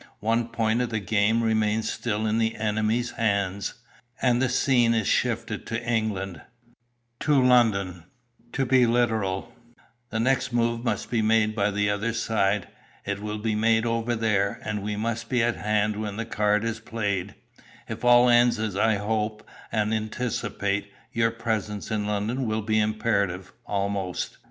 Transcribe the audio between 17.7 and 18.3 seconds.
If all